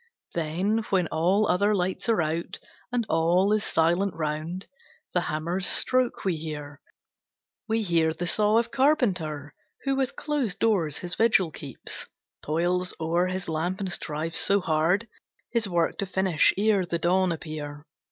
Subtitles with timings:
[0.33, 2.57] Then, when all other lights are out,
[2.91, 4.65] And all is silent round,
[5.13, 6.81] The hammer's stroke we hear,
[7.67, 9.53] We hear the saw of carpenter,
[9.83, 12.07] Who with closed doors his vigil keeps,
[12.43, 15.07] Toils o'er his lamp and strives so hard,
[15.51, 17.85] His work to finish ere the dawn appear.